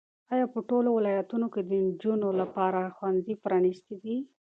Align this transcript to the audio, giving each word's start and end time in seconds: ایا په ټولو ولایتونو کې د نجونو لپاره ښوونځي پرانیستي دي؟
ایا 0.33 0.45
په 0.53 0.59
ټولو 0.69 0.89
ولایتونو 0.93 1.47
کې 1.53 1.61
د 1.63 1.71
نجونو 1.85 2.27
لپاره 2.41 2.91
ښوونځي 2.95 3.35
پرانیستي 3.43 3.95
دي؟ 4.03 4.15